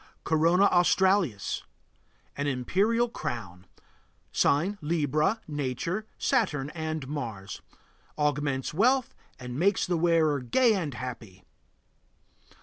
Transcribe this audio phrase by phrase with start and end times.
[0.23, 1.61] CORONA AUSTRALIS.
[2.35, 3.67] An imperial crown.
[4.31, 5.41] Sign: Libra.
[5.47, 7.61] Nature: Saturn and Mars.
[8.17, 11.43] Augments wealth and makes the wearer gay and happy.